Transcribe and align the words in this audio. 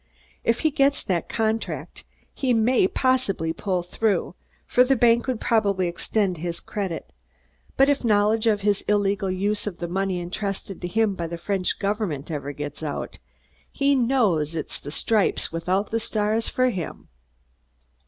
If 0.43 0.61
he 0.61 0.71
gets 0.71 1.03
that 1.03 1.29
contract, 1.29 2.05
he 2.33 2.55
may 2.55 2.87
possibly 2.87 3.53
pull 3.53 3.83
through, 3.83 4.33
for 4.65 4.83
the 4.83 4.95
bank 4.95 5.27
would 5.27 5.39
probably 5.39 5.87
extend 5.87 6.37
his 6.37 6.59
credit, 6.59 7.11
but 7.77 7.87
if 7.87 8.03
knowledge 8.03 8.47
of 8.47 8.61
his 8.61 8.81
illegal 8.87 9.29
use 9.29 9.67
of 9.67 9.77
the 9.77 9.87
money 9.87 10.19
entrusted 10.19 10.81
to 10.81 10.87
him 10.87 11.13
by 11.13 11.27
the 11.27 11.37
French 11.37 11.77
Government 11.77 12.31
ever 12.31 12.51
gets 12.51 12.81
out, 12.81 13.19
he 13.71 13.93
knows 13.93 14.55
it's 14.55 14.79
the 14.79 14.89
stripes 14.89 15.51
without 15.51 15.91
the 15.91 15.99
stars 15.99 16.47
for 16.47 16.71
him." 16.71 17.07